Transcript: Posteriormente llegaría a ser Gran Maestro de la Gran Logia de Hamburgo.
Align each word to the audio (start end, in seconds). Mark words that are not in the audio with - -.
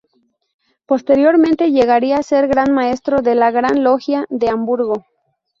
Posteriormente 0.87 1.69
llegaría 1.69 2.17
a 2.17 2.23
ser 2.23 2.47
Gran 2.47 2.73
Maestro 2.73 3.21
de 3.21 3.35
la 3.35 3.51
Gran 3.51 3.83
Logia 3.83 4.25
de 4.31 4.49
Hamburgo. 4.49 5.05